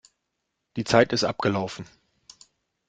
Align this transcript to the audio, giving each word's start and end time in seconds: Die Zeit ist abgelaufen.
Die 0.77 0.83
Zeit 0.83 1.13
ist 1.13 1.23
abgelaufen. 1.25 1.85